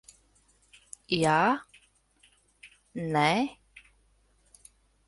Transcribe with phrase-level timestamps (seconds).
[1.17, 1.35] Jā.
[3.17, 3.29] Nē.